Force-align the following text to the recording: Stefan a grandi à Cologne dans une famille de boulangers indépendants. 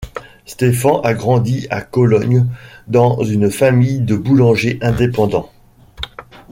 Stefan 0.47 0.99
a 1.03 1.13
grandi 1.13 1.67
à 1.69 1.83
Cologne 1.83 2.47
dans 2.87 3.23
une 3.23 3.51
famille 3.51 3.99
de 3.99 4.15
boulangers 4.15 4.79
indépendants. 4.81 5.51